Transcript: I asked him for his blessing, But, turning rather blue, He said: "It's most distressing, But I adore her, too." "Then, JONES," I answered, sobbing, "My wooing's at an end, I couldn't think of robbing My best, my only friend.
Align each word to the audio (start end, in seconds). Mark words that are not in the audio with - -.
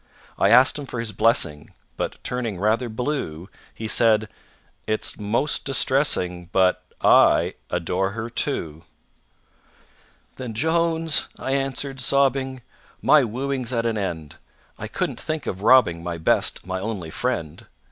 I 0.39 0.49
asked 0.49 0.79
him 0.79 0.87
for 0.87 0.97
his 0.99 1.11
blessing, 1.11 1.73
But, 1.95 2.17
turning 2.23 2.59
rather 2.59 2.89
blue, 2.89 3.49
He 3.71 3.87
said: 3.87 4.29
"It's 4.87 5.19
most 5.19 5.63
distressing, 5.63 6.47
But 6.51 6.83
I 7.01 7.53
adore 7.69 8.13
her, 8.13 8.27
too." 8.27 8.81
"Then, 10.37 10.55
JONES," 10.55 11.27
I 11.37 11.51
answered, 11.51 11.99
sobbing, 11.99 12.63
"My 12.99 13.23
wooing's 13.23 13.71
at 13.71 13.85
an 13.85 13.95
end, 13.99 14.37
I 14.79 14.87
couldn't 14.87 15.21
think 15.21 15.45
of 15.45 15.61
robbing 15.61 16.01
My 16.03 16.17
best, 16.17 16.65
my 16.65 16.79
only 16.79 17.11
friend. 17.11 17.67